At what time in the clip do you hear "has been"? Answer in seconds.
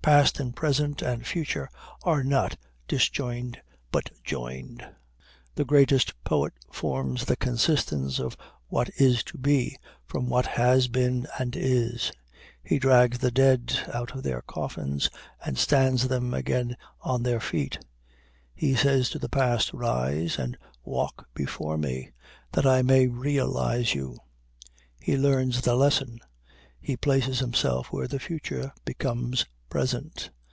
10.46-11.26